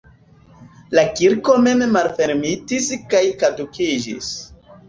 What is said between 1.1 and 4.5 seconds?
kirko mem malfermitis kaj kadukiĝis.